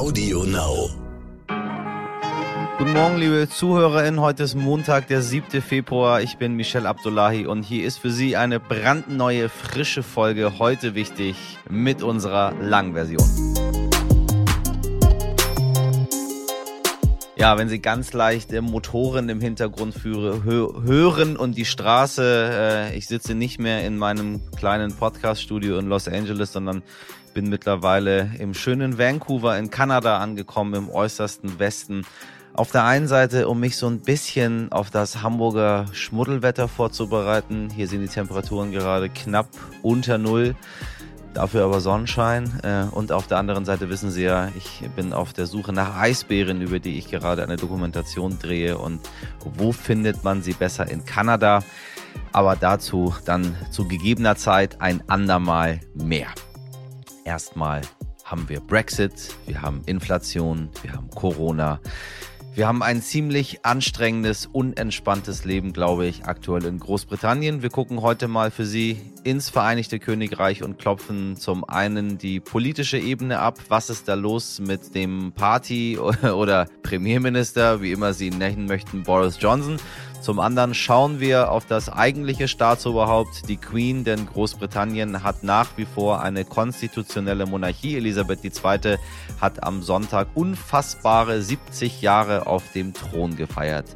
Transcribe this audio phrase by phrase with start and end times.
[0.00, 0.88] Audio Now.
[2.78, 4.18] Guten Morgen, liebe ZuhörerInnen.
[4.18, 5.60] Heute ist Montag, der 7.
[5.60, 6.22] Februar.
[6.22, 10.58] Ich bin Michel Abdullahi und hier ist für Sie eine brandneue, frische Folge.
[10.58, 11.36] Heute wichtig
[11.68, 13.28] mit unserer Langversion.
[17.36, 22.96] Ja, wenn Sie ganz leicht Motoren im Hintergrund führe, hö hören und die Straße, äh,
[22.96, 26.82] ich sitze nicht mehr in meinem kleinen Podcast-Studio in Los Angeles, sondern
[27.34, 32.04] bin mittlerweile im schönen Vancouver in Kanada angekommen, im äußersten Westen.
[32.52, 37.70] Auf der einen Seite, um mich so ein bisschen auf das Hamburger Schmuddelwetter vorzubereiten.
[37.70, 39.48] Hier sind die Temperaturen gerade knapp
[39.82, 40.56] unter Null.
[41.32, 42.60] Dafür aber Sonnenschein.
[42.64, 45.96] Äh, und auf der anderen Seite wissen Sie ja, ich bin auf der Suche nach
[45.96, 48.78] Eisbären, über die ich gerade eine Dokumentation drehe.
[48.78, 49.00] Und
[49.44, 51.62] wo findet man sie besser in Kanada?
[52.32, 56.28] Aber dazu dann zu gegebener Zeit ein andermal mehr.
[57.24, 57.82] Erstmal
[58.24, 61.80] haben wir Brexit, wir haben Inflation, wir haben Corona.
[62.52, 67.62] Wir haben ein ziemlich anstrengendes, unentspanntes Leben, glaube ich, aktuell in Großbritannien.
[67.62, 72.98] Wir gucken heute mal für Sie ins Vereinigte Königreich und klopfen zum einen die politische
[72.98, 73.58] Ebene ab.
[73.68, 75.96] Was ist da los mit dem Party
[76.34, 79.76] oder Premierminister, wie immer Sie ihn nennen möchten, Boris Johnson?
[80.20, 85.86] Zum anderen schauen wir auf das eigentliche Staatsoberhaupt, die Queen, denn Großbritannien hat nach wie
[85.86, 87.96] vor eine konstitutionelle Monarchie.
[87.96, 88.98] Elisabeth II.
[89.40, 93.86] hat am Sonntag unfassbare 70 Jahre auf dem Thron gefeiert.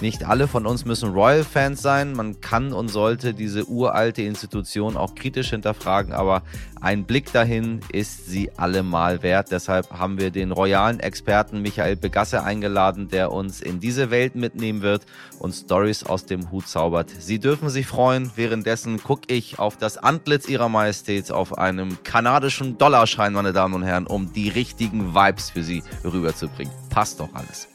[0.00, 2.12] Nicht alle von uns müssen Royal-Fans sein.
[2.14, 6.42] Man kann und sollte diese uralte Institution auch kritisch hinterfragen, aber
[6.80, 9.50] ein Blick dahin ist sie allemal wert.
[9.50, 14.82] Deshalb haben wir den royalen Experten Michael Begasse eingeladen, der uns in diese Welt mitnehmen
[14.82, 15.06] wird
[15.38, 17.10] und Stories aus dem Hut zaubert.
[17.10, 18.30] Sie dürfen sich freuen.
[18.36, 23.82] Währenddessen gucke ich auf das Antlitz ihrer Majestät auf einem kanadischen Dollarschein, meine Damen und
[23.82, 26.72] Herren, um die richtigen Vibes für Sie rüberzubringen.
[26.90, 27.68] Passt doch alles.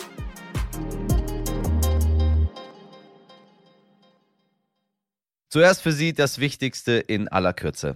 [5.51, 7.95] Zuerst für Sie das Wichtigste in aller Kürze.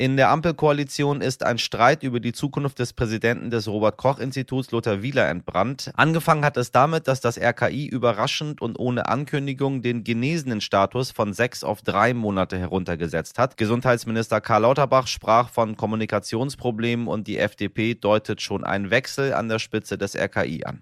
[0.00, 4.70] In der Ampelkoalition ist ein Streit über die Zukunft des Präsidenten des Robert Koch Instituts
[4.70, 5.90] Lothar Wieler entbrannt.
[5.96, 11.32] Angefangen hat es damit, dass das RKI überraschend und ohne Ankündigung den genesenen Status von
[11.32, 13.56] sechs auf drei Monate heruntergesetzt hat.
[13.56, 19.58] Gesundheitsminister Karl Lauterbach sprach von Kommunikationsproblemen und die FDP deutet schon einen Wechsel an der
[19.58, 20.80] Spitze des RKI an.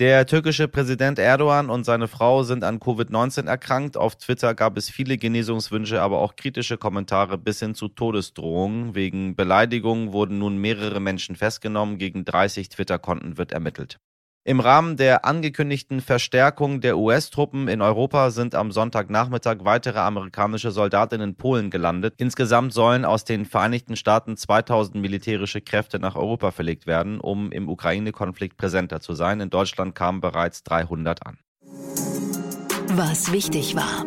[0.00, 3.96] Der türkische Präsident Erdogan und seine Frau sind an Covid-19 erkrankt.
[3.96, 8.96] Auf Twitter gab es viele Genesungswünsche, aber auch kritische Kommentare bis hin zu Todesdrohungen.
[8.96, 11.98] Wegen Beleidigungen wurden nun mehrere Menschen festgenommen.
[11.98, 14.00] Gegen 30 Twitter-Konten wird ermittelt.
[14.46, 21.22] Im Rahmen der angekündigten Verstärkung der US-Truppen in Europa sind am Sonntagnachmittag weitere amerikanische Soldaten
[21.22, 22.12] in Polen gelandet.
[22.18, 27.70] Insgesamt sollen aus den Vereinigten Staaten 2000 militärische Kräfte nach Europa verlegt werden, um im
[27.70, 29.40] Ukraine-Konflikt präsenter zu sein.
[29.40, 31.38] In Deutschland kamen bereits 300 an.
[32.88, 34.04] Was wichtig war.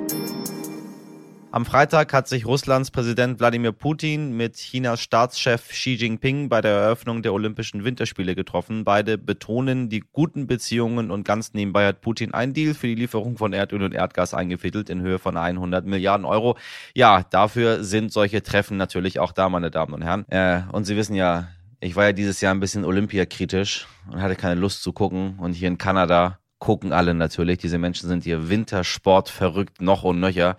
[1.49, 6.71] Am Freitag hat sich Russlands Präsident Wladimir Putin mit Chinas Staatschef Xi Jinping bei der
[6.71, 8.83] Eröffnung der Olympischen Winterspiele getroffen.
[8.83, 13.37] Beide betonen die guten Beziehungen und ganz nebenbei hat Putin einen Deal für die Lieferung
[13.37, 16.57] von Erdöl und Erdgas eingefädelt in Höhe von 100 Milliarden Euro.
[16.93, 20.25] Ja, dafür sind solche Treffen natürlich auch da, meine Damen und Herren.
[20.29, 21.47] Äh, und Sie wissen ja,
[21.79, 25.39] ich war ja dieses Jahr ein bisschen Olympiakritisch und hatte keine Lust zu gucken.
[25.39, 27.59] Und hier in Kanada gucken alle natürlich.
[27.59, 30.57] Diese Menschen sind hier Wintersport verrückt, noch und nöcher.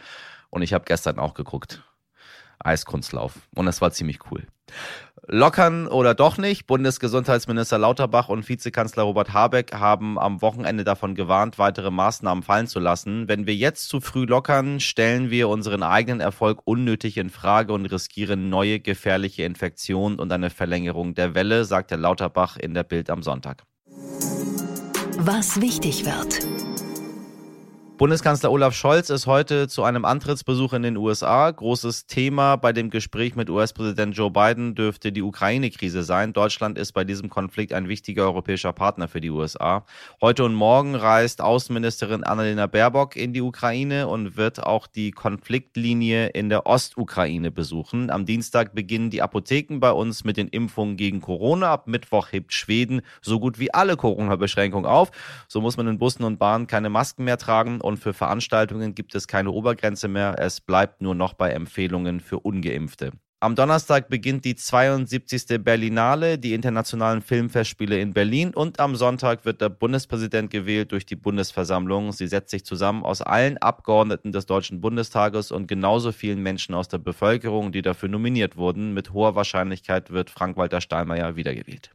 [0.51, 1.83] Und ich habe gestern auch geguckt.
[2.59, 3.35] Eiskunstlauf.
[3.55, 4.47] Und es war ziemlich cool.
[5.31, 6.67] Lockern oder doch nicht?
[6.67, 12.81] Bundesgesundheitsminister Lauterbach und Vizekanzler Robert Habeck haben am Wochenende davon gewarnt, weitere Maßnahmen fallen zu
[12.81, 13.29] lassen.
[13.29, 17.85] Wenn wir jetzt zu früh lockern, stellen wir unseren eigenen Erfolg unnötig in Frage und
[17.87, 23.23] riskieren neue gefährliche Infektionen und eine Verlängerung der Welle, sagte Lauterbach in der Bild am
[23.23, 23.65] Sonntag.
[25.19, 26.58] Was wichtig wird.
[27.99, 31.51] Bundeskanzler Olaf Scholz ist heute zu einem Antrittsbesuch in den USA.
[31.51, 36.33] Großes Thema bei dem Gespräch mit US-Präsident Joe Biden dürfte die Ukraine-Krise sein.
[36.33, 39.85] Deutschland ist bei diesem Konflikt ein wichtiger europäischer Partner für die USA.
[40.21, 46.29] Heute und morgen reist Außenministerin Annalena Baerbock in die Ukraine und wird auch die Konfliktlinie
[46.29, 48.11] in der Ostukraine besuchen.
[48.11, 51.73] Am Dienstag beginnen die Apotheken bei uns mit den Impfungen gegen Corona.
[51.73, 55.11] Ab Mittwoch hebt Schweden so gut wie alle Corona-Beschränkungen auf.
[55.49, 59.15] So muss man in Bussen und Bahnen keine Masken mehr tragen und für Veranstaltungen gibt
[59.15, 60.37] es keine Obergrenze mehr.
[60.39, 63.13] Es bleibt nur noch bei Empfehlungen für ungeimpfte.
[63.41, 65.63] Am Donnerstag beginnt die 72.
[65.63, 71.15] Berlinale, die internationalen Filmfestspiele in Berlin und am Sonntag wird der Bundespräsident gewählt durch die
[71.15, 72.11] Bundesversammlung.
[72.11, 76.89] Sie setzt sich zusammen aus allen Abgeordneten des Deutschen Bundestages und genauso vielen Menschen aus
[76.89, 78.93] der Bevölkerung, die dafür nominiert wurden.
[78.93, 81.93] Mit hoher Wahrscheinlichkeit wird Frank-Walter Steinmeier wiedergewählt.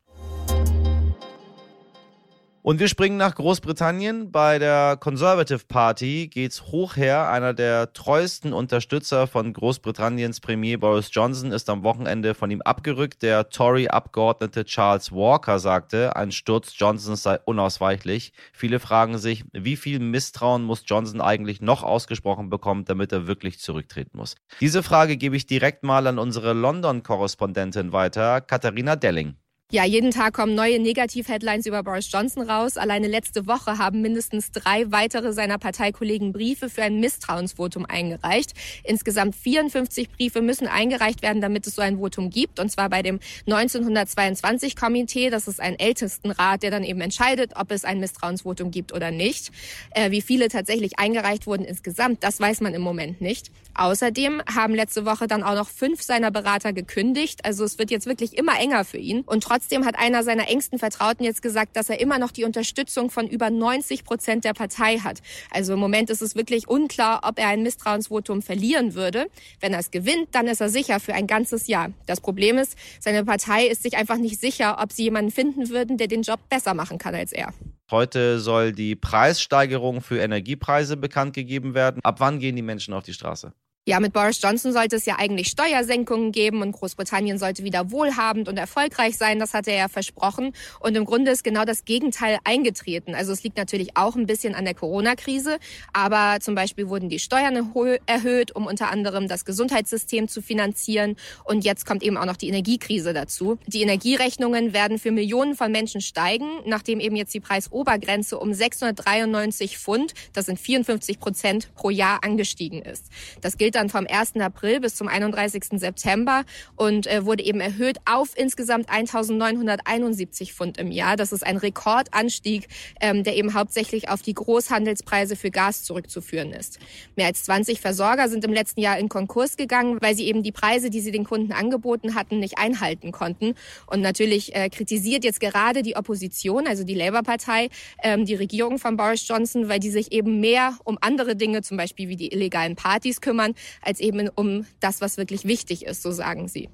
[2.65, 4.31] Und wir springen nach Großbritannien.
[4.31, 7.29] Bei der Conservative Party geht's hoch her.
[7.29, 13.21] Einer der treuesten Unterstützer von Großbritanniens Premier Boris Johnson ist am Wochenende von ihm abgerückt.
[13.21, 18.31] Der Tory-Abgeordnete Charles Walker sagte, ein Sturz Johnsons sei unausweichlich.
[18.53, 23.59] Viele fragen sich, wie viel Misstrauen muss Johnson eigentlich noch ausgesprochen bekommen, damit er wirklich
[23.59, 24.35] zurücktreten muss.
[24.61, 29.35] Diese Frage gebe ich direkt mal an unsere London-Korrespondentin weiter, Katharina Delling.
[29.73, 32.77] Ja, jeden Tag kommen neue Negativ-Headlines über Boris Johnson raus.
[32.77, 38.51] Alleine letzte Woche haben mindestens drei weitere seiner Parteikollegen Briefe für ein Misstrauensvotum eingereicht.
[38.83, 42.59] Insgesamt 54 Briefe müssen eingereicht werden, damit es so ein Votum gibt.
[42.59, 45.31] Und zwar bei dem 1922-Komitee.
[45.31, 49.49] Das ist ein Ältestenrat, der dann eben entscheidet, ob es ein Misstrauensvotum gibt oder nicht.
[49.95, 53.49] Äh, wie viele tatsächlich eingereicht wurden insgesamt, das weiß man im Moment nicht.
[53.75, 57.43] Außerdem haben letzte Woche dann auch noch fünf seiner Berater gekündigt.
[57.43, 59.21] Also es wird jetzt wirklich immer enger für ihn.
[59.21, 63.09] Und trotzdem hat einer seiner engsten Vertrauten jetzt gesagt, dass er immer noch die Unterstützung
[63.09, 65.21] von über 90 Prozent der Partei hat.
[65.51, 69.27] Also im Moment ist es wirklich unklar, ob er ein Misstrauensvotum verlieren würde.
[69.59, 71.91] Wenn er es gewinnt, dann ist er sicher für ein ganzes Jahr.
[72.05, 75.97] Das Problem ist, seine Partei ist sich einfach nicht sicher, ob sie jemanden finden würden,
[75.97, 77.53] der den Job besser machen kann als er.
[77.91, 81.99] Heute soll die Preissteigerung für Energiepreise bekannt gegeben werden.
[82.03, 83.53] Ab wann gehen die Menschen auf die Straße?
[83.85, 88.47] Ja, mit Boris Johnson sollte es ja eigentlich Steuersenkungen geben und Großbritannien sollte wieder wohlhabend
[88.47, 89.39] und erfolgreich sein.
[89.39, 90.53] Das hatte er ja versprochen.
[90.79, 93.13] Und im Grunde ist genau das Gegenteil eingetreten.
[93.13, 95.57] Also es liegt natürlich auch ein bisschen an der Corona-Krise.
[95.91, 97.73] Aber zum Beispiel wurden die Steuern
[98.05, 101.17] erhöht, um unter anderem das Gesundheitssystem zu finanzieren.
[101.43, 103.59] Und jetzt kommt eben auch noch die Energiekrise dazu.
[103.67, 109.77] Die Energierechnungen werden für Millionen von Menschen steigen, nachdem eben jetzt die Preisobergrenze um 693
[109.77, 113.07] Pfund, das sind 54 Prozent pro Jahr angestiegen ist.
[113.41, 114.35] Das gilt gilt dann vom 1.
[114.39, 115.79] April bis zum 31.
[115.79, 116.43] September
[116.75, 121.15] und äh, wurde eben erhöht auf insgesamt 1.971 Pfund im Jahr.
[121.15, 122.67] Das ist ein Rekordanstieg,
[123.01, 126.79] ähm, der eben hauptsächlich auf die Großhandelspreise für Gas zurückzuführen ist.
[127.15, 130.51] Mehr als 20 Versorger sind im letzten Jahr in Konkurs gegangen, weil sie eben die
[130.51, 133.55] Preise, die sie den Kunden angeboten hatten, nicht einhalten konnten.
[133.87, 137.69] Und natürlich äh, kritisiert jetzt gerade die Opposition, also die Labour-Partei,
[138.03, 141.77] ähm, die Regierung von Boris Johnson, weil die sich eben mehr um andere Dinge, zum
[141.77, 146.11] Beispiel wie die illegalen Partys kümmern, als eben um das, was wirklich wichtig ist, so
[146.11, 146.69] sagen sie.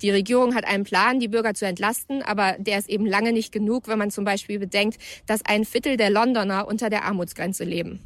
[0.00, 3.52] Die Regierung hat einen Plan, die Bürger zu entlasten, aber der ist eben lange nicht
[3.52, 8.00] genug, wenn man zum Beispiel bedenkt, dass ein Viertel der Londoner unter der Armutsgrenze leben.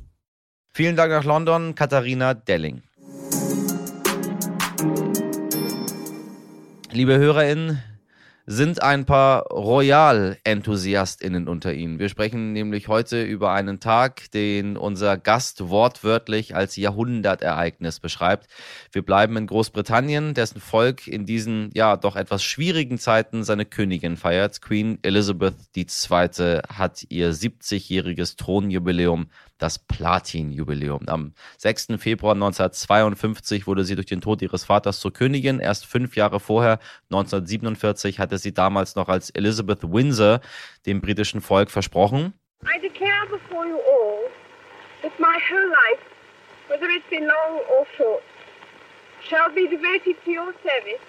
[0.73, 2.83] Vielen Dank nach London, Katharina Delling.
[6.93, 7.83] Liebe HörerInnen,
[8.47, 11.99] sind ein paar Royal-EnthusiastInnen unter Ihnen.
[11.99, 18.47] Wir sprechen nämlich heute über einen Tag, den unser Gast wortwörtlich als Jahrhundertereignis beschreibt.
[18.93, 24.17] Wir bleiben in Großbritannien, dessen Volk in diesen, ja, doch etwas schwierigen Zeiten seine Königin
[24.17, 24.63] feiert.
[24.63, 26.61] Queen Elizabeth II.
[26.69, 29.27] hat ihr 70-jähriges Thronjubiläum
[29.59, 31.09] das Platin-Jubiläum.
[31.09, 31.89] Am 6.
[31.99, 35.61] Februar 1952 wurde sie durch den Tod ihres Vaters zur Königin.
[35.61, 36.79] Erst fünf Jahre vorher,
[37.11, 40.41] 1947, hatte sie damals noch als Elizabeth Windsor
[40.87, 42.33] dem britischen Volk versprochen.
[42.63, 44.31] I declare before you all
[45.03, 46.03] that my whole life,
[46.69, 48.23] whether it be long or short,
[49.23, 51.03] shall be devoted to your service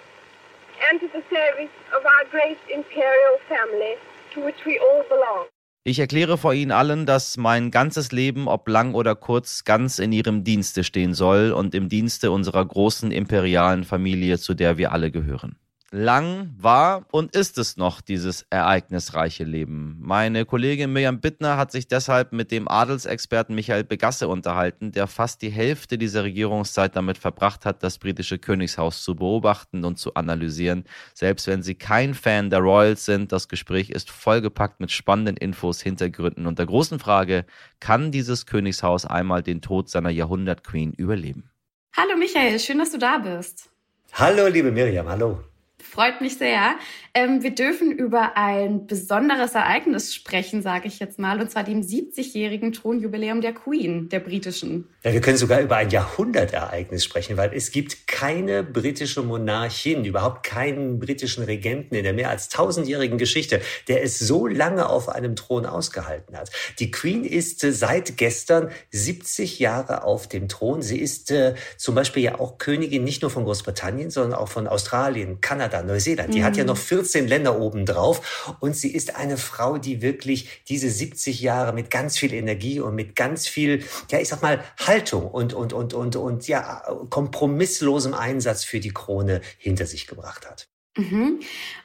[0.90, 3.96] and to the service of our great imperial family
[4.34, 5.46] to which we all belong.
[5.88, 10.12] Ich erkläre vor Ihnen allen, dass mein ganzes Leben, ob lang oder kurz, ganz in
[10.12, 15.10] Ihrem Dienste stehen soll und im Dienste unserer großen imperialen Familie, zu der wir alle
[15.10, 15.56] gehören
[15.90, 19.96] lang war und ist es noch, dieses ereignisreiche Leben.
[20.00, 25.40] Meine Kollegin Mirjam Bittner hat sich deshalb mit dem Adelsexperten Michael Begasse unterhalten, der fast
[25.40, 30.84] die Hälfte dieser Regierungszeit damit verbracht hat, das britische Königshaus zu beobachten und zu analysieren.
[31.14, 35.80] Selbst wenn Sie kein Fan der Royals sind, das Gespräch ist vollgepackt mit spannenden Infos,
[35.80, 37.46] Hintergründen und der großen Frage,
[37.80, 41.50] kann dieses Königshaus einmal den Tod seiner Jahrhundert-Queen überleben?
[41.96, 43.70] Hallo Michael, schön, dass du da bist.
[44.12, 45.47] Hallo liebe Mirjam, hallo.
[45.80, 46.76] Freut mich sehr.
[47.14, 51.82] Ähm, wir dürfen über ein besonderes Ereignis sprechen, sage ich jetzt mal, und zwar dem
[51.82, 54.88] 70-jährigen Thronjubiläum der Queen, der britischen.
[55.08, 60.44] Ja, wir können sogar über ein Jahrhundertereignis sprechen, weil es gibt keine britische Monarchin, überhaupt
[60.44, 65.34] keinen britischen Regenten in der mehr als tausendjährigen Geschichte, der es so lange auf einem
[65.34, 66.50] Thron ausgehalten hat.
[66.78, 70.82] Die Queen ist äh, seit gestern 70 Jahre auf dem Thron.
[70.82, 74.66] Sie ist äh, zum Beispiel ja auch Königin nicht nur von Großbritannien, sondern auch von
[74.66, 76.34] Australien, Kanada, Neuseeland.
[76.34, 76.44] Die mhm.
[76.44, 76.68] hat ja mhm.
[76.68, 78.54] noch 14 Länder obendrauf.
[78.60, 82.94] Und sie ist eine Frau, die wirklich diese 70 Jahre mit ganz viel Energie und
[82.94, 84.62] mit ganz viel, ja, ich sag mal,
[84.98, 90.48] Haltung und, und, und, und, und, ja, kompromisslosem Einsatz für die Krone hinter sich gebracht
[90.48, 90.68] hat.
[90.96, 91.38] Mhm.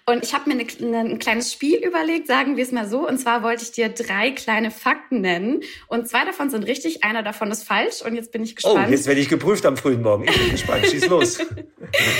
[0.07, 3.07] Und ich habe mir eine, eine, ein kleines Spiel überlegt, sagen wir es mal so.
[3.07, 5.61] Und zwar wollte ich dir drei kleine Fakten nennen.
[5.87, 8.01] Und zwei davon sind richtig, einer davon ist falsch.
[8.01, 8.89] Und jetzt bin ich Oh, gespannt.
[8.89, 10.23] jetzt werde ich geprüft am frühen Morgen.
[10.23, 10.87] Ich bin gespannt.
[10.87, 11.37] Schieß los.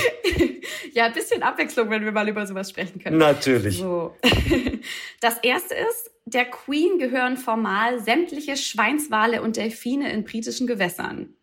[0.92, 3.18] ja, ein bisschen Abwechslung, wenn wir mal über sowas sprechen können.
[3.18, 3.78] Natürlich.
[3.78, 4.14] So.
[5.20, 11.34] Das erste ist, der Queen gehören formal sämtliche Schweinswale und Delfine in britischen Gewässern.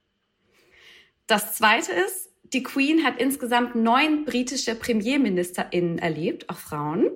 [1.27, 7.11] Das zweite ist, die Queen hat insgesamt neun britische PremierministerInnen erlebt, auch Frauen.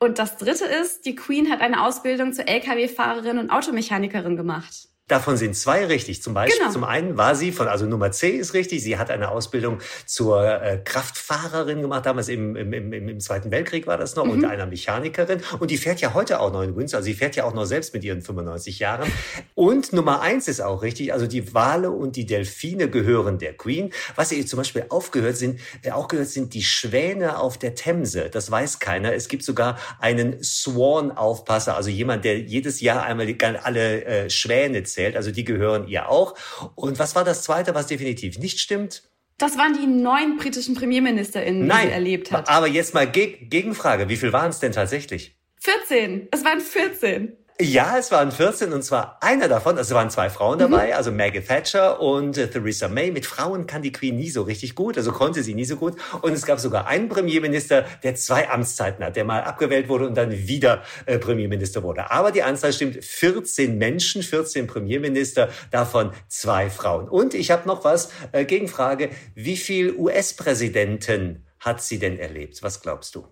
[0.00, 4.88] Und das dritte ist, die Queen hat eine Ausbildung zur Lkw-Fahrerin und Automechanikerin gemacht.
[5.08, 6.22] Davon sind zwei richtig.
[6.22, 6.70] Zum Beispiel, Genau.
[6.70, 8.82] zum einen war sie von, also Nummer C ist richtig.
[8.82, 12.04] Sie hat eine Ausbildung zur äh, Kraftfahrerin gemacht.
[12.04, 15.40] Damals im, im, im, im Zweiten Weltkrieg war das noch und einer Mechanikerin.
[15.58, 16.98] Und die fährt ja heute auch noch in Windsor.
[16.98, 19.10] Also sie fährt ja auch noch selbst mit ihren 95 Jahren.
[19.54, 21.14] Und Nummer eins ist auch richtig.
[21.14, 23.90] Also die Wale und die Delfine gehören der Queen.
[24.14, 28.28] Was ihr zum Beispiel aufgehört sind, äh, auch gehört sind die Schwäne auf der Themse.
[28.30, 29.14] Das weiß keiner.
[29.14, 33.26] Es gibt sogar einen Swan-Aufpasser, also jemand, der jedes Jahr einmal
[33.62, 34.97] alle äh, Schwäne zählt.
[35.16, 36.34] Also die gehören ihr auch.
[36.74, 39.02] Und was war das Zweite, was definitiv nicht stimmt?
[39.38, 42.48] Das waren die neun britischen PremierministerInnen, die sie erlebt hat.
[42.48, 44.08] Aber jetzt mal Geg Gegenfrage.
[44.08, 45.36] Wie viel waren es denn tatsächlich?
[45.60, 46.28] 14.
[46.32, 47.36] Es waren 14.
[47.60, 51.10] Ja, es waren 14 und zwar einer davon, also es waren zwei Frauen dabei, also
[51.10, 53.10] Maggie Thatcher und äh, Theresa May.
[53.10, 55.96] Mit Frauen kann die Queen nie so richtig gut, also konnte sie nie so gut.
[56.22, 60.14] Und es gab sogar einen Premierminister, der zwei Amtszeiten hat, der mal abgewählt wurde und
[60.14, 62.12] dann wieder äh, Premierminister wurde.
[62.12, 67.08] Aber die Anzahl stimmt, 14 Menschen, 14 Premierminister, davon zwei Frauen.
[67.08, 72.62] Und ich habe noch was, äh, Gegenfrage, wie viel US-Präsidenten hat sie denn erlebt?
[72.62, 73.26] Was glaubst du?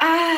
[0.00, 0.34] Ah,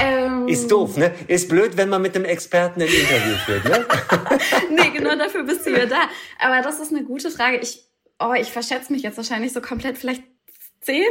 [0.00, 1.14] ähm, Ist doof, ne?
[1.28, 3.86] Ist blöd, wenn man mit einem Experten ein Interview führt, ne?
[4.70, 6.02] nee, genau dafür bist du ja da.
[6.38, 7.58] Aber das ist eine gute Frage.
[7.58, 7.88] Ich,
[8.18, 9.98] oh, ich verschätze mich jetzt wahrscheinlich so komplett.
[9.98, 10.22] Vielleicht
[10.80, 11.04] zehn?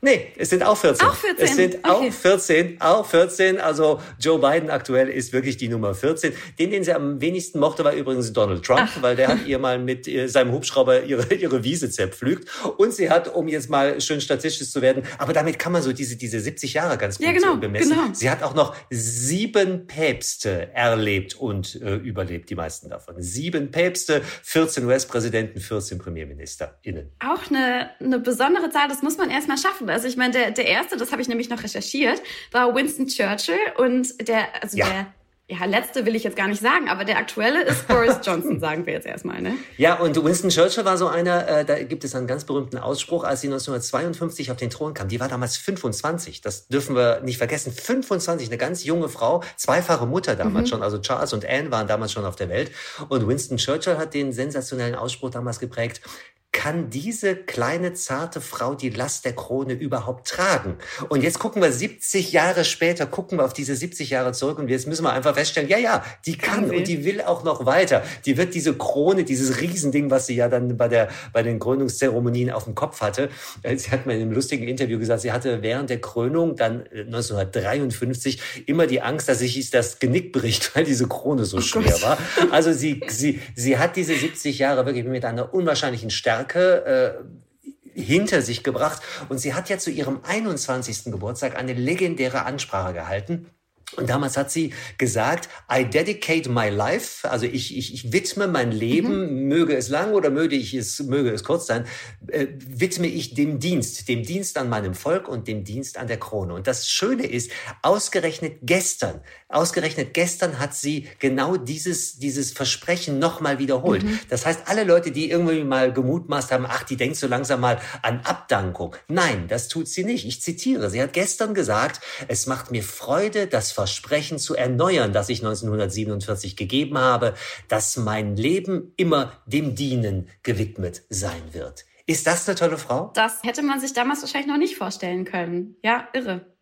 [0.00, 1.08] Nee, es sind auch 14.
[1.08, 1.88] Auch 14, Es sind okay.
[2.08, 3.60] auch 14, auch 14.
[3.60, 6.32] Also Joe Biden aktuell ist wirklich die Nummer 14.
[6.58, 9.78] Den, den sie am wenigsten mochte, war übrigens Donald Trump, weil der hat ihr mal
[9.80, 12.48] mit äh, seinem Hubschrauber ihre, ihre Wiese zerpflügt.
[12.76, 15.92] Und sie hat, um jetzt mal schön statistisch zu werden, aber damit kann man so
[15.92, 17.90] diese, diese 70 Jahre ganz gut Ja, genau, bemessen.
[17.90, 18.02] genau.
[18.12, 23.16] Sie hat auch noch sieben Päpste erlebt und äh, überlebt, die meisten davon.
[23.18, 27.10] Sieben Päpste, 14 US-Präsidenten, 14 PremierministerInnen.
[27.18, 29.87] Auch eine, eine besondere Zahl, das muss man erstmal schaffen.
[29.90, 32.20] Also ich meine, der, der erste, das habe ich nämlich noch recherchiert,
[32.52, 34.86] war Winston Churchill und der, also Ja.
[34.86, 35.06] der,
[35.50, 38.84] ja, letzte will ich jetzt gar nicht sagen, aber der aktuelle ist Boris Johnson, sagen
[38.84, 39.54] wir jetzt erstmal, ne?
[39.78, 43.24] Ja, und Winston Churchill war so einer, äh, da gibt es einen ganz berühmten Ausspruch,
[43.24, 45.08] als sie 1952 auf den Thron kam.
[45.08, 47.72] Die war damals 25, das dürfen wir nicht vergessen.
[47.72, 50.82] 25, eine ganz junge Frau, zweifache Mutter damals schon.
[50.82, 52.70] Also Charles und Anne waren damals schon auf der Welt.
[53.08, 56.02] Und Winston Churchill hat den sensationellen Ausspruch damals geprägt.
[56.50, 60.78] Kann diese kleine, zarte Frau die Last der Krone überhaupt tragen?
[61.10, 64.68] Und jetzt gucken wir 70 Jahre später, gucken wir auf diese 70 Jahre zurück und
[64.68, 68.02] jetzt müssen wir einfach feststellen, ja, ja, die kann und die will auch noch weiter.
[68.24, 72.50] Die wird diese Krone, dieses Riesending, was sie ja dann bei der, bei den Krönungszeremonien
[72.50, 73.28] auf dem Kopf hatte.
[73.62, 76.86] äh, Sie hat mir in einem lustigen Interview gesagt, sie hatte während der Krönung dann
[76.86, 82.00] äh, 1953 immer die Angst, dass sich das Genick bricht, weil diese Krone so schwer
[82.02, 82.18] war.
[82.50, 86.37] Also sie, sie, sie hat diese 70 Jahre wirklich mit einer unwahrscheinlichen Stärke,
[86.86, 89.02] äh, hinter sich gebracht.
[89.28, 91.04] Und sie hat ja zu ihrem 21.
[91.04, 93.50] Geburtstag eine legendäre Ansprache gehalten.
[93.96, 98.70] Und damals hat sie gesagt, I dedicate my life, also ich, ich, ich widme mein
[98.70, 101.86] Leben, möge es lang oder möge, ich es, möge es kurz sein,
[102.28, 106.18] äh, widme ich dem Dienst, dem Dienst an meinem Volk und dem Dienst an der
[106.18, 106.54] Krone.
[106.54, 107.50] Und das Schöne ist,
[107.82, 114.04] ausgerechnet gestern, ausgerechnet gestern hat sie genau dieses, dieses Versprechen nochmal wiederholt.
[114.28, 117.80] Das heißt, alle Leute, die irgendwie mal gemutmaßt haben, ach, die denkt so langsam mal
[118.02, 118.96] an Abdankung.
[119.08, 120.26] Nein, das tut sie nicht.
[120.26, 120.90] Ich zitiere.
[120.90, 126.56] Sie hat gestern gesagt, es macht mir Freude, das Versprechen zu erneuern, das ich 1947
[126.56, 127.34] gegeben habe,
[127.68, 131.84] dass mein Leben immer dem Dienen gewidmet sein wird.
[132.04, 133.12] Ist das eine tolle Frau?
[133.14, 135.76] Das hätte man sich damals wahrscheinlich noch nicht vorstellen können.
[135.84, 136.56] Ja, irre.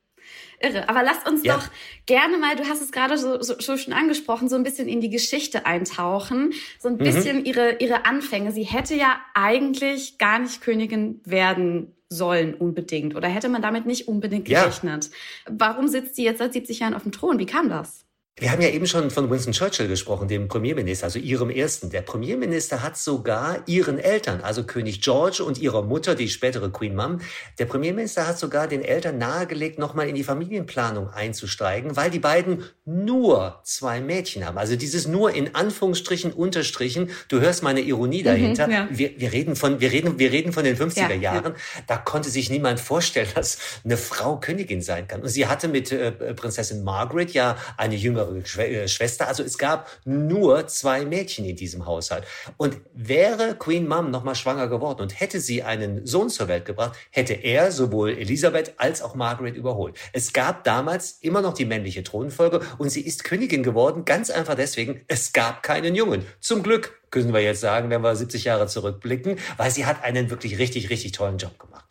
[0.61, 0.91] Irre.
[0.91, 1.57] Aber lasst uns Ja.
[1.57, 1.69] doch
[2.05, 5.01] gerne mal, du hast es gerade so, so, so schon angesprochen, so ein bisschen in
[5.01, 6.53] die Geschichte eintauchen.
[6.79, 8.53] So ein bisschen ihre, ihre Anfänge.
[8.53, 13.15] Sie hätte ja eigentlich gar nicht Königin werden sollen unbedingt.
[13.17, 14.63] Oder hätte man damit nicht unbedingt Ja.
[14.63, 15.11] gerechnet?
[15.47, 17.39] Warum sitzt sie jetzt seit 70 Jahren auf dem Thron?
[17.39, 18.06] Wie kam das?
[18.39, 21.89] Wir haben ja eben schon von Winston Churchill gesprochen, dem Premierminister, also ihrem ersten.
[21.89, 26.95] Der Premierminister hat sogar ihren Eltern, also König George und ihrer Mutter, die spätere Queen
[26.95, 27.21] Mum,
[27.59, 32.65] der Premierminister hat sogar den Eltern nahegelegt, nochmal in die Familienplanung einzusteigen, weil die beiden
[32.85, 34.59] nur zwei Mädchen haben.
[34.59, 38.67] Also dieses nur in Anführungsstrichen, Unterstrichen, du hörst meine Ironie mhm, dahinter.
[38.67, 38.89] Mhm, ja.
[38.91, 41.55] wir, wir reden von, wir reden, wir reden von den 50er ja, Jahren.
[41.55, 41.83] Ja.
[41.87, 45.23] Da konnte sich niemand vorstellen, dass eine Frau Königin sein kann.
[45.23, 49.29] Und sie hatte mit äh, Prinzessin Margaret ja eine jüngere äh, Schwester.
[49.29, 52.25] Also es gab nur zwei Mädchen in diesem Haushalt.
[52.57, 56.97] Und wäre Queen Mum nochmal schwanger geworden und hätte sie einen Sohn zur Welt gebracht,
[57.11, 59.97] hätte er sowohl Elisabeth als auch Margaret überholt.
[60.13, 64.55] Es gab damals immer noch die männliche Thronfolge und sie ist Königin geworden, ganz einfach
[64.55, 66.25] deswegen, es gab keinen Jungen.
[66.41, 70.31] Zum Glück können wir jetzt sagen, wenn wir 70 Jahre zurückblicken, weil sie hat einen
[70.31, 71.85] wirklich richtig, richtig tollen Job gemacht.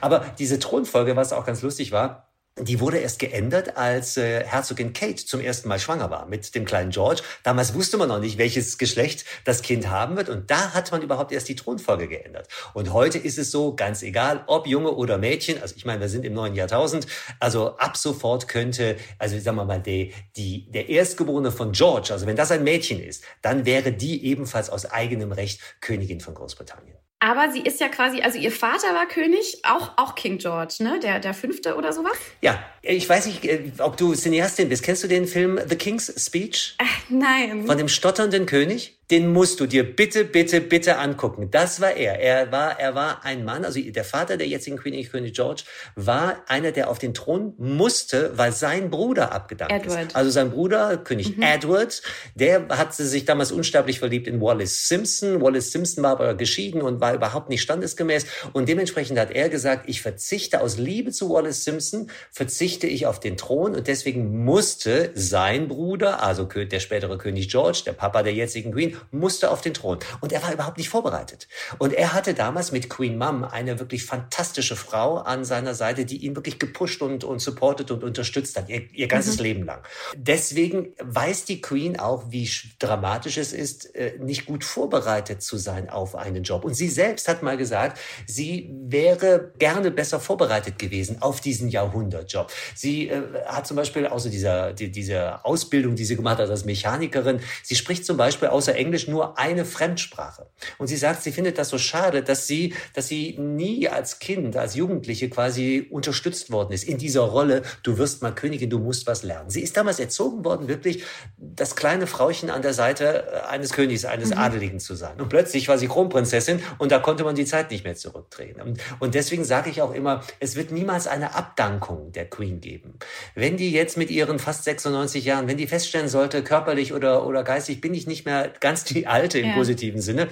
[0.00, 2.29] Aber diese Thronfolge, was auch ganz lustig war,
[2.64, 6.64] die wurde erst geändert, als äh, Herzogin Kate zum ersten Mal schwanger war mit dem
[6.64, 7.22] kleinen George.
[7.42, 10.28] Damals wusste man noch nicht, welches Geschlecht das Kind haben wird.
[10.28, 12.48] Und da hat man überhaupt erst die Thronfolge geändert.
[12.74, 15.60] Und heute ist es so, ganz egal, ob Junge oder Mädchen.
[15.60, 17.06] Also ich meine, wir sind im neuen Jahrtausend.
[17.38, 22.26] Also ab sofort könnte, also sagen wir mal, die, die, der Erstgeborene von George, also
[22.26, 26.96] wenn das ein Mädchen ist, dann wäre die ebenfalls aus eigenem Recht Königin von Großbritannien.
[27.20, 30.98] Aber sie ist ja quasi, also ihr Vater war König, auch, auch King George, ne?
[31.00, 32.16] Der, der fünfte oder sowas?
[32.40, 34.82] Ja, ich weiß nicht, äh, ob du Cineastin bist.
[34.82, 36.76] Kennst du den Film The King's Speech?
[36.78, 37.66] Äh, nein.
[37.66, 38.96] Von dem stotternden König?
[39.10, 41.50] Den musst du dir bitte, bitte, bitte angucken.
[41.50, 42.20] Das war er.
[42.20, 45.62] Er war, er war ein Mann, also der Vater der jetzigen König, König George,
[45.96, 50.08] war einer, der auf den Thron musste, weil sein Bruder abgedankt Edward.
[50.08, 50.16] ist.
[50.16, 51.42] Also sein Bruder, König mhm.
[51.42, 52.02] Edward,
[52.34, 55.40] der hatte sich damals unsterblich verliebt in Wallace Simpson.
[55.40, 58.26] Wallace Simpson war aber geschieden und war überhaupt nicht standesgemäß.
[58.52, 63.18] Und dementsprechend hat er gesagt, ich verzichte aus Liebe zu Wallace Simpson, verzichte ich auf
[63.18, 68.34] den Thron und deswegen musste sein Bruder, also der spätere König George, der Papa der
[68.34, 69.98] jetzigen Queen, musste auf den Thron.
[70.20, 71.48] Und er war überhaupt nicht vorbereitet.
[71.78, 76.18] Und er hatte damals mit Queen Mum eine wirklich fantastische Frau an seiner Seite, die
[76.24, 79.44] ihn wirklich gepusht und, und supportet und unterstützt hat, ihr, ihr ganzes mhm.
[79.44, 79.82] Leben lang.
[80.16, 85.88] Deswegen weiß die Queen auch, wie dramatisch es ist, äh, nicht gut vorbereitet zu sein
[85.88, 86.64] auf einen Job.
[86.64, 92.52] Und sie selbst hat mal gesagt, sie wäre gerne besser vorbereitet gewesen auf diesen Jahrhundertjob.
[92.74, 96.64] Sie äh, hat zum Beispiel außer dieser, die, dieser Ausbildung, die sie gemacht hat als
[96.64, 100.46] Mechanikerin, sie spricht zum Beispiel außer Englisch Englisch nur eine Fremdsprache.
[100.78, 104.56] Und sie sagt, sie findet das so schade, dass sie, dass sie nie als Kind,
[104.56, 109.06] als Jugendliche quasi unterstützt worden ist in dieser Rolle, du wirst mal Königin, du musst
[109.06, 109.48] was lernen.
[109.48, 111.04] Sie ist damals erzogen worden, wirklich
[111.38, 114.38] das kleine Frauchen an der Seite äh, eines Königs, eines mhm.
[114.38, 115.20] Adeligen zu sein.
[115.20, 118.60] Und plötzlich war sie Kronprinzessin und da konnte man die Zeit nicht mehr zurückdrehen.
[118.60, 122.98] Und, und deswegen sage ich auch immer, es wird niemals eine Abdankung der Queen geben.
[123.36, 127.44] Wenn die jetzt mit ihren fast 96 Jahren, wenn die feststellen sollte, körperlich oder, oder
[127.44, 129.54] geistig bin ich nicht mehr ganz die alte im ja.
[129.54, 130.28] positiven Sinne.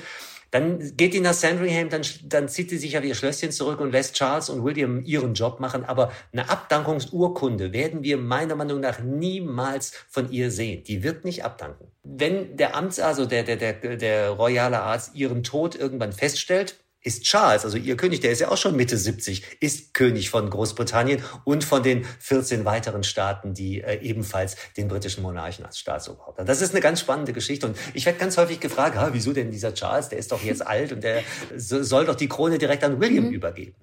[0.51, 3.93] Dann geht die nach Sandringham, dann, dann zieht sie sich auf ihr Schlösschen zurück und
[3.93, 5.85] lässt Charles und William ihren Job machen.
[5.85, 10.85] Aber eine Abdankungsurkunde werden wir meiner Meinung nach niemals von ihr sehen.
[10.85, 11.89] Die wird nicht abdanken.
[12.03, 16.77] Wenn der Amts, also der, der, der, der royale Arzt ihren Tod irgendwann feststellt,
[17.09, 20.49] ist Charles, also ihr König, der ist ja auch schon Mitte 70, ist König von
[20.51, 26.39] Großbritannien und von den 14 weiteren Staaten, die äh, ebenfalls den britischen Monarchen als Staatsoberhaupt
[26.39, 26.47] haben.
[26.47, 29.51] Das ist eine ganz spannende Geschichte und ich werde ganz häufig gefragt, ha, wieso denn
[29.51, 31.23] dieser Charles, der ist doch jetzt alt und der
[31.57, 33.33] soll doch die Krone direkt an William mhm.
[33.33, 33.75] übergeben.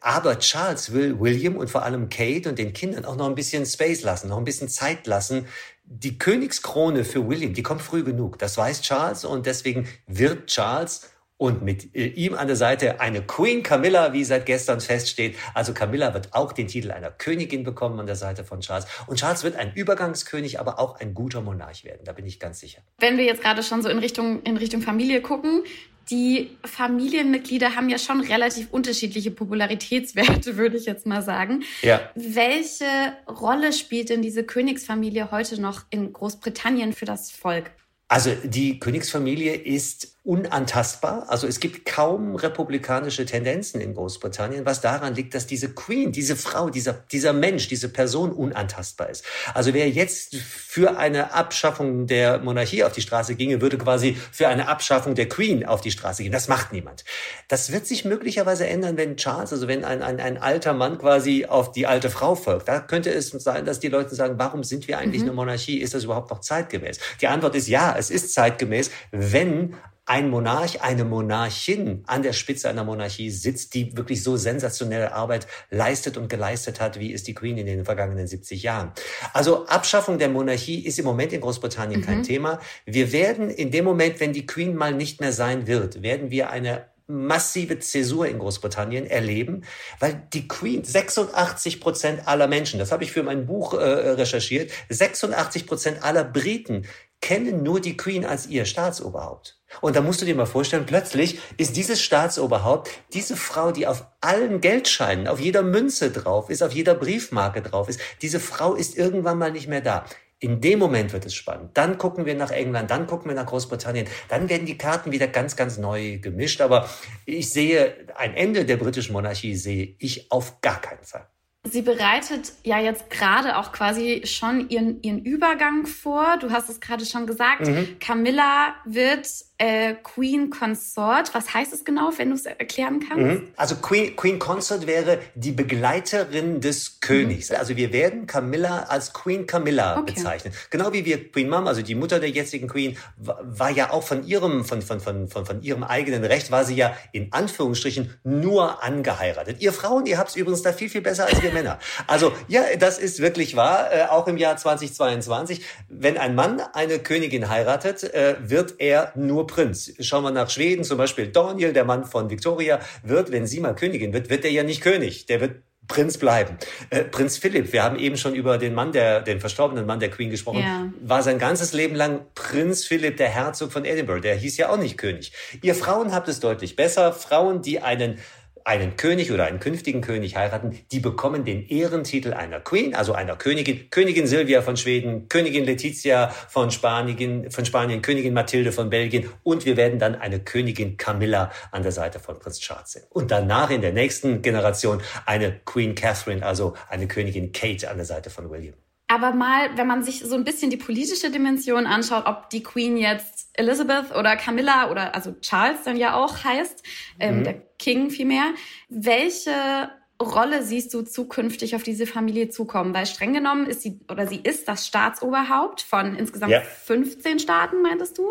[0.00, 3.64] Aber Charles will William und vor allem Kate und den Kindern auch noch ein bisschen
[3.64, 5.46] Space lassen, noch ein bisschen Zeit lassen.
[5.84, 8.38] Die Königskrone für William, die kommt früh genug.
[8.38, 13.22] Das weiß Charles und deswegen wird Charles und mit äh, ihm an der Seite eine
[13.22, 15.36] Queen Camilla, wie seit gestern feststeht.
[15.54, 18.86] Also Camilla wird auch den Titel einer Königin bekommen an der Seite von Charles.
[19.06, 22.00] Und Charles wird ein Übergangskönig, aber auch ein guter Monarch werden.
[22.04, 22.80] Da bin ich ganz sicher.
[22.98, 25.62] Wenn wir jetzt gerade schon so in Richtung, in Richtung Familie gucken,
[26.10, 31.64] die Familienmitglieder haben ja schon relativ unterschiedliche Popularitätswerte, würde ich jetzt mal sagen.
[31.82, 32.10] Ja.
[32.14, 32.86] Welche
[33.28, 37.72] Rolle spielt denn diese Königsfamilie heute noch in Großbritannien für das Volk?
[38.08, 41.26] Also die Königsfamilie ist unantastbar.
[41.28, 46.34] Also es gibt kaum republikanische Tendenzen in Großbritannien, was daran liegt, dass diese Queen, diese
[46.34, 49.24] Frau, dieser, dieser Mensch, diese Person unantastbar ist.
[49.54, 54.48] Also wer jetzt für eine Abschaffung der Monarchie auf die Straße ginge, würde quasi für
[54.48, 56.32] eine Abschaffung der Queen auf die Straße gehen.
[56.32, 57.04] Das macht niemand.
[57.46, 61.46] Das wird sich möglicherweise ändern, wenn Charles, also wenn ein, ein, ein alter Mann quasi
[61.46, 62.66] auf die alte Frau folgt.
[62.66, 65.28] Da könnte es sein, dass die Leute sagen, warum sind wir eigentlich mhm.
[65.28, 65.78] eine Monarchie?
[65.78, 66.98] Ist das überhaupt noch zeitgemäß?
[67.20, 72.68] Die Antwort ist ja, es ist zeitgemäß, wenn ein Monarch, eine Monarchin an der Spitze
[72.68, 77.34] einer Monarchie sitzt, die wirklich so sensationelle Arbeit leistet und geleistet hat, wie es die
[77.34, 78.92] Queen in den vergangenen 70 Jahren.
[79.32, 82.04] Also Abschaffung der Monarchie ist im Moment in Großbritannien mhm.
[82.04, 82.60] kein Thema.
[82.84, 86.50] Wir werden in dem Moment, wenn die Queen mal nicht mehr sein wird, werden wir
[86.50, 89.64] eine massive Zäsur in Großbritannien erleben,
[90.00, 94.70] weil die Queen 86 Prozent aller Menschen, das habe ich für mein Buch äh, recherchiert,
[94.88, 96.84] 86 Prozent aller Briten
[97.20, 99.55] kennen nur die Queen als ihr Staatsoberhaupt.
[99.80, 104.06] Und da musst du dir mal vorstellen, plötzlich ist dieses Staatsoberhaupt, diese Frau, die auf
[104.20, 108.96] allen Geldscheinen, auf jeder Münze drauf ist, auf jeder Briefmarke drauf ist, diese Frau ist
[108.96, 110.04] irgendwann mal nicht mehr da.
[110.38, 111.70] In dem Moment wird es spannend.
[111.74, 114.06] Dann gucken wir nach England, dann gucken wir nach Großbritannien.
[114.28, 116.60] Dann werden die Karten wieder ganz, ganz neu gemischt.
[116.60, 116.90] Aber
[117.24, 121.26] ich sehe ein Ende der britischen Monarchie sehe ich auf gar keinen Fall.
[121.72, 126.36] Sie bereitet ja jetzt gerade auch quasi schon ihren, ihren Übergang vor.
[126.40, 127.66] Du hast es gerade schon gesagt.
[127.66, 127.98] Mhm.
[127.98, 129.26] Camilla wird
[129.58, 131.34] äh, Queen Consort.
[131.34, 133.24] Was heißt es genau, wenn du es erklären kannst?
[133.24, 133.48] Mhm.
[133.56, 137.50] Also Queen, Queen Consort wäre die Begleiterin des Königs.
[137.50, 137.56] Mhm.
[137.56, 140.12] Also wir werden Camilla als Queen Camilla okay.
[140.14, 140.52] bezeichnen.
[140.70, 144.26] Genau wie wir Queen Mom, also die Mutter der jetzigen Queen, war, ja auch von
[144.26, 148.82] ihrem, von, von, von, von, von ihrem eigenen Recht, war sie ja in Anführungsstrichen nur
[148.82, 149.60] angeheiratet.
[149.60, 151.78] Ihr Frauen, ihr habt es übrigens da viel, viel besser als wir Männer.
[152.06, 155.62] Also ja, das ist wirklich wahr, äh, auch im Jahr 2022.
[155.88, 159.92] Wenn ein Mann eine Königin heiratet, äh, wird er nur Prinz.
[160.00, 163.74] Schauen wir nach Schweden, zum Beispiel Daniel, der Mann von Victoria, wird, wenn sie mal
[163.74, 165.26] Königin wird, wird er ja nicht König.
[165.26, 166.58] Der wird Prinz bleiben.
[166.90, 170.10] Äh, Prinz Philipp, wir haben eben schon über den Mann der, den verstorbenen Mann der
[170.10, 170.90] Queen gesprochen, ja.
[171.00, 174.20] war sein ganzes Leben lang Prinz Philipp, der Herzog von Edinburgh.
[174.20, 175.32] Der hieß ja auch nicht König.
[175.62, 177.12] Ihr Frauen habt es deutlich besser.
[177.12, 178.18] Frauen, die einen
[178.66, 183.36] einen König oder einen künftigen König heiraten, die bekommen den Ehrentitel einer Queen, also einer
[183.36, 189.30] Königin, Königin Silvia von Schweden, Königin Letizia von Spanien, von Spanien, Königin Mathilde von Belgien
[189.44, 193.04] und wir werden dann eine Königin Camilla an der Seite von Prinz Charles sehen.
[193.10, 198.06] Und danach in der nächsten Generation eine Queen Catherine, also eine Königin Kate an der
[198.06, 198.74] Seite von William.
[199.08, 202.96] Aber mal, wenn man sich so ein bisschen die politische Dimension anschaut, ob die Queen
[202.96, 206.82] jetzt Elizabeth oder Camilla oder also Charles dann ja auch heißt,
[207.20, 207.44] ähm, mhm.
[207.44, 208.54] der King vielmehr,
[208.88, 212.94] welche Rolle siehst du zukünftig auf diese Familie zukommen?
[212.94, 216.60] Weil streng genommen ist sie oder sie ist das Staatsoberhaupt von insgesamt ja.
[216.60, 218.30] 15 Staaten, meintest du?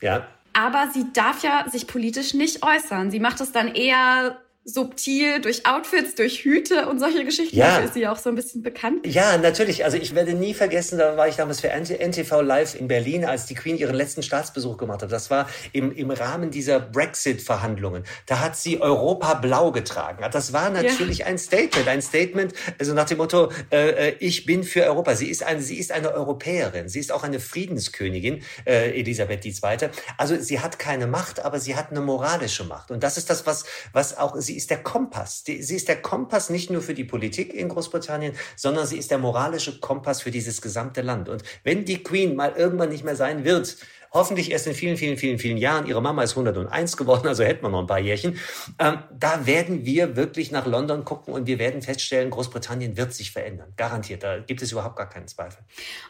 [0.00, 0.26] Ja.
[0.52, 3.10] Aber sie darf ja sich politisch nicht äußern.
[3.10, 7.56] Sie macht es dann eher subtil durch Outfits, durch Hüte und solche Geschichten.
[7.56, 7.66] Ja.
[7.68, 9.06] Dafür ist sie auch so ein bisschen bekannt.
[9.06, 9.84] Ja, natürlich.
[9.84, 13.46] Also ich werde nie vergessen, da war ich damals für NTV Live in Berlin, als
[13.46, 15.12] die Queen ihren letzten Staatsbesuch gemacht hat.
[15.12, 18.02] Das war im, im Rahmen dieser Brexit-Verhandlungen.
[18.26, 20.24] Da hat sie Europa blau getragen.
[20.32, 21.26] Das war natürlich ja.
[21.26, 21.86] ein Statement.
[21.86, 25.14] Ein Statement, also nach dem Motto, äh, äh, ich bin für Europa.
[25.14, 26.88] Sie ist, eine, sie ist eine Europäerin.
[26.88, 29.90] Sie ist auch eine Friedenskönigin, äh, Elisabeth II.
[30.18, 32.90] Also sie hat keine Macht, aber sie hat eine moralische Macht.
[32.90, 35.42] Und das ist das, was, was auch sie ist der Kompass.
[35.44, 39.18] Sie ist der Kompass nicht nur für die Politik in Großbritannien, sondern sie ist der
[39.18, 41.28] moralische Kompass für dieses gesamte Land.
[41.28, 43.76] Und wenn die Queen mal irgendwann nicht mehr sein wird,
[44.16, 45.86] hoffentlich erst in vielen, vielen, vielen, vielen Jahren.
[45.86, 48.38] Ihre Mama ist 101 geworden, also hätten wir noch ein paar Jährchen.
[48.78, 53.30] Ähm, da werden wir wirklich nach London gucken und wir werden feststellen, Großbritannien wird sich
[53.30, 53.72] verändern.
[53.76, 54.22] Garantiert.
[54.22, 55.58] Da gibt es überhaupt gar keinen Zweifel.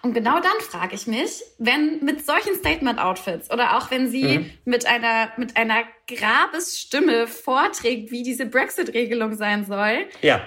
[0.02, 4.50] Und genau dann frage ich mich, wenn mit solchen Statement-Outfits oder auch wenn sie mhm.
[4.64, 10.06] mit einer, mit einer Grabesstimme vorträgt, wie diese Brexit-Regelung sein soll.
[10.22, 10.42] Ja,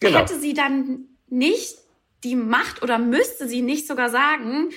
[0.00, 0.20] genau.
[0.20, 1.78] Hätte sie dann nicht
[2.24, 4.70] die Macht oder müsste sie nicht sogar sagen,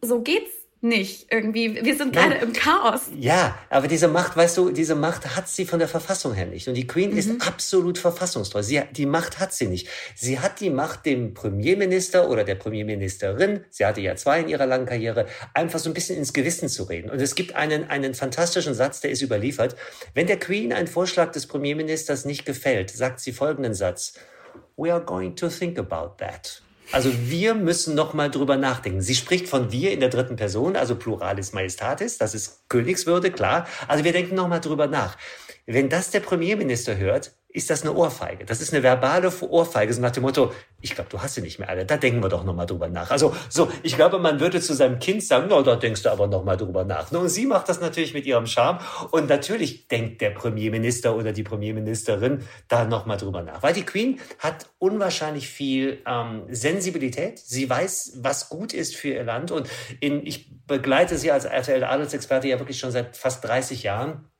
[0.00, 0.50] so geht's
[0.82, 1.84] nicht irgendwie.
[1.84, 3.10] Wir sind gerade im Chaos.
[3.14, 6.68] Ja, aber diese Macht, weißt du, diese Macht hat sie von der Verfassung her nicht.
[6.68, 7.18] Und die Queen mhm.
[7.18, 8.62] ist absolut verfassungstreu.
[8.62, 9.88] Sie, die Macht hat sie nicht.
[10.14, 14.66] Sie hat die Macht, dem Premierminister oder der Premierministerin, sie hatte ja zwei in ihrer
[14.66, 17.10] langen Karriere, einfach so ein bisschen ins Gewissen zu reden.
[17.10, 19.76] Und es gibt einen, einen fantastischen Satz, der ist überliefert.
[20.14, 24.14] Wenn der Queen ein Vorschlag des Premierministers nicht gefällt, sagt sie folgenden Satz.
[24.76, 26.62] We are going to think about that.
[26.92, 29.00] Also wir müssen noch mal drüber nachdenken.
[29.00, 33.68] Sie spricht von wir in der dritten Person, also Pluralis Majestatis, das ist Königswürde, klar.
[33.86, 35.16] Also wir denken noch mal drüber nach.
[35.66, 38.44] Wenn das der Premierminister hört, ist das eine Ohrfeige.
[38.44, 41.58] Das ist eine verbale Ohrfeige, so nach dem Motto, ich glaube, du hast sie nicht
[41.58, 43.10] mehr alle, da denken wir doch nochmal drüber nach.
[43.10, 46.26] Also so, ich glaube, man würde zu seinem Kind sagen, no, da denkst du aber
[46.26, 47.10] nochmal drüber nach.
[47.10, 48.78] Und sie macht das natürlich mit ihrem Charme
[49.10, 53.62] und natürlich denkt der Premierminister oder die Premierministerin da nochmal drüber nach.
[53.62, 57.38] Weil die Queen hat unwahrscheinlich viel ähm, Sensibilität.
[57.38, 59.68] Sie weiß, was gut ist für ihr Land und
[60.00, 64.30] in, ich begleite sie als RTL-Adelsexperte ja wirklich schon seit fast 30 Jahren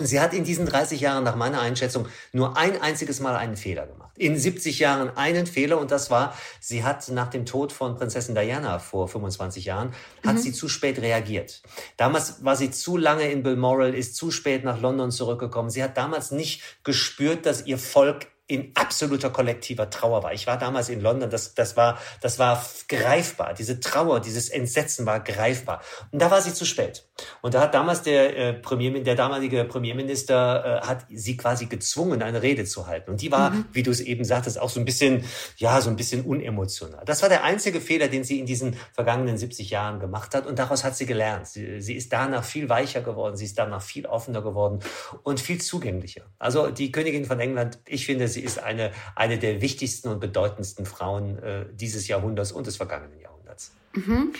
[0.00, 3.86] sie hat in diesen 30 Jahren nach meiner Einschätzung nur ein einziges Mal einen Fehler
[3.86, 4.10] gemacht.
[4.16, 8.34] In 70 Jahren einen Fehler und das war, sie hat nach dem Tod von Prinzessin
[8.34, 9.94] Diana vor 25 Jahren,
[10.26, 10.40] hat mhm.
[10.40, 11.62] sie zu spät reagiert.
[11.96, 15.70] Damals war sie zu lange in Balmoral, ist zu spät nach London zurückgekommen.
[15.70, 20.32] Sie hat damals nicht gespürt, dass ihr Volk in absoluter kollektiver Trauer war.
[20.32, 23.52] Ich war damals in London, das, das, war, das war greifbar.
[23.52, 25.82] Diese Trauer, dieses Entsetzen war greifbar.
[26.12, 27.06] Und da war sie zu spät.
[27.42, 32.22] Und da hat damals der, äh, Premier, der damalige Premierminister äh, hat sie quasi gezwungen,
[32.22, 33.10] eine Rede zu halten.
[33.10, 33.66] Und die war, mhm.
[33.72, 35.24] wie du es eben sagtest, auch so ein bisschen,
[35.58, 37.04] ja, so ein bisschen unemotional.
[37.04, 40.46] Das war der einzige Fehler, den sie in diesen vergangenen 70 Jahren gemacht hat.
[40.46, 41.48] Und daraus hat sie gelernt.
[41.48, 43.36] Sie, sie ist danach viel weicher geworden.
[43.36, 44.80] Sie ist danach viel offener geworden
[45.22, 46.22] und viel zugänglicher.
[46.38, 50.86] Also die Königin von England, ich finde, sie ist eine, eine der wichtigsten und bedeutendsten
[50.86, 53.72] Frauen äh, dieses Jahrhunderts und des vergangenen Jahrhunderts.
[53.94, 54.32] Mhm.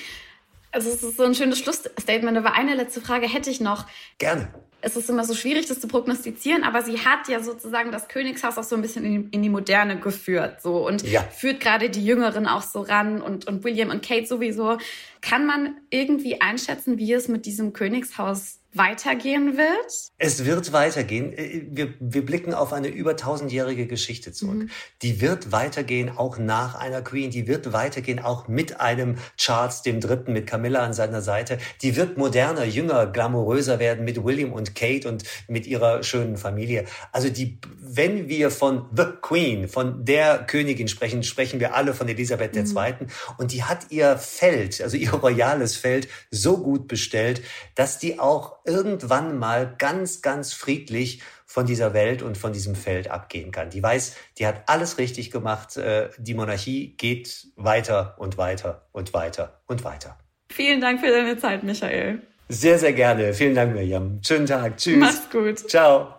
[0.70, 3.86] Also es ist so ein schönes Schlussstatement, aber eine letzte Frage hätte ich noch.
[4.18, 4.52] Gerne.
[4.80, 8.58] Es ist immer so schwierig, das zu prognostizieren, aber sie hat ja sozusagen das Königshaus
[8.58, 11.22] auch so ein bisschen in die, in die Moderne geführt, so und ja.
[11.22, 14.78] führt gerade die Jüngeren auch so ran und, und William und Kate sowieso.
[15.20, 20.12] Kann man irgendwie einschätzen, wie es mit diesem Königshaus weitergehen wird?
[20.18, 21.32] Es wird weitergehen.
[21.32, 24.56] Äh, wir, wir blicken auf eine über tausendjährige Geschichte zurück.
[24.56, 24.70] Mhm.
[25.02, 27.30] Die wird weitergehen, auch nach einer Queen.
[27.30, 31.58] Die wird weitergehen, auch mit einem Charles dem Dritten, mit Camilla an seiner Seite.
[31.82, 36.84] Die wird moderner, jünger, glamouröser werden mit William und Kate und mit ihrer schönen Familie.
[37.10, 42.06] Also die, wenn wir von The Queen, von der Königin sprechen, sprechen wir alle von
[42.08, 42.76] Elisabeth mhm.
[42.76, 42.94] II.
[43.38, 47.42] Und die hat ihr Feld, also ihr royales Feld, so gut bestellt,
[47.74, 53.10] dass die auch irgendwann mal ganz, ganz friedlich von dieser Welt und von diesem Feld
[53.10, 53.70] abgehen kann.
[53.70, 55.76] Die weiß, die hat alles richtig gemacht.
[55.76, 60.18] Äh, die Monarchie geht weiter und weiter und weiter und weiter.
[60.50, 62.22] Vielen Dank für deine Zeit, Michael.
[62.48, 63.34] Sehr, sehr gerne.
[63.34, 64.20] Vielen Dank, Miriam.
[64.22, 64.76] Schönen Tag.
[64.78, 64.98] Tschüss.
[64.98, 65.70] Mach's gut.
[65.70, 66.14] Ciao.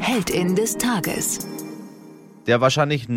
[0.00, 1.46] Heldin des Tages.
[2.46, 3.08] Der wahrscheinlich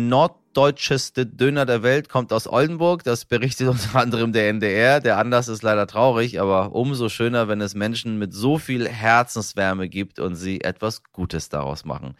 [0.50, 3.04] norddeutscheste Döner der Welt kommt aus Oldenburg.
[3.04, 5.00] Das berichtet unter anderem der NDR.
[5.00, 9.88] Der Anlass ist leider traurig, aber umso schöner, wenn es Menschen mit so viel Herzenswärme
[9.88, 12.16] gibt und sie etwas Gutes daraus machen.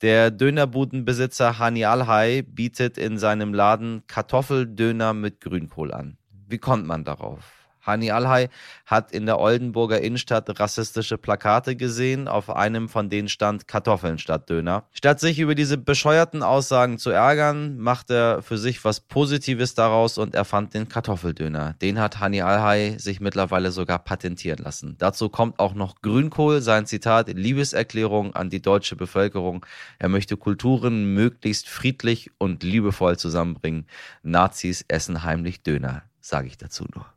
[0.00, 6.16] Der Dönerbudenbesitzer Hani Alhai bietet in seinem Laden Kartoffeldöner mit Grünkohl an.
[6.48, 7.61] Wie kommt man darauf?
[7.82, 8.48] Hani Alhai
[8.86, 12.28] hat in der Oldenburger Innenstadt rassistische Plakate gesehen.
[12.28, 14.84] Auf einem von denen stand Kartoffeln statt Döner.
[14.92, 20.16] Statt sich über diese bescheuerten Aussagen zu ärgern, macht er für sich was Positives daraus
[20.16, 21.74] und erfand den Kartoffeldöner.
[21.82, 24.96] Den hat Hani Alhai sich mittlerweile sogar patentieren lassen.
[24.98, 29.66] Dazu kommt auch noch Grünkohl, sein Zitat, Liebeserklärung an die deutsche Bevölkerung.
[29.98, 33.86] Er möchte Kulturen möglichst friedlich und liebevoll zusammenbringen.
[34.22, 37.11] Nazis essen heimlich Döner, sage ich dazu nur.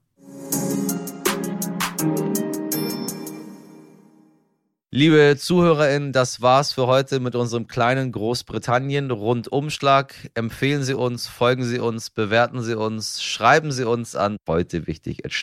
[4.98, 10.14] Liebe ZuhörerInnen, das war's für heute mit unserem kleinen Großbritannien-Rundumschlag.
[10.36, 15.26] Empfehlen Sie uns, folgen Sie uns, bewerten Sie uns, schreiben Sie uns an heute wichtig
[15.26, 15.34] at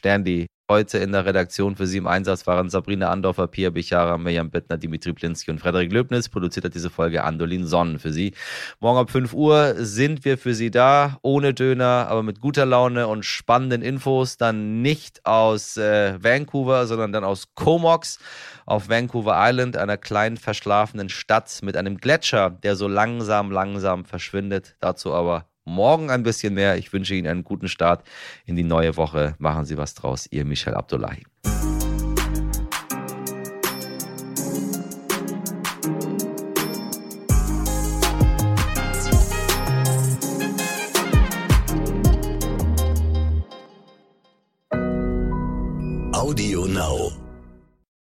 [0.71, 4.79] Heute in der Redaktion für Sie im Einsatz waren Sabrina Andorfer, Pia Bichara, Mirjam Bittner,
[4.79, 6.29] Dimitri Plinski und Frederik Löbnitz.
[6.29, 8.33] Produziert hat diese Folge Andolin Sonnen für Sie.
[8.79, 13.09] Morgen ab 5 Uhr sind wir für Sie da, ohne Döner, aber mit guter Laune
[13.09, 14.37] und spannenden Infos.
[14.37, 18.21] Dann nicht aus äh, Vancouver, sondern dann aus Comox
[18.65, 24.77] auf Vancouver Island, einer kleinen verschlafenen Stadt mit einem Gletscher, der so langsam, langsam verschwindet.
[24.81, 26.77] Dazu aber morgen ein bisschen mehr.
[26.77, 28.05] Ich wünsche Ihnen einen guten Start
[28.47, 29.35] in die neue Woche.
[29.39, 30.27] Machen Sie was draus.
[30.31, 31.25] Ihr Michel Abdullahi.
[46.13, 47.22] Audio Now.